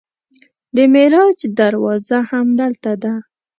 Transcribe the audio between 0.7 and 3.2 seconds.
د معراج دروازه همدلته ده.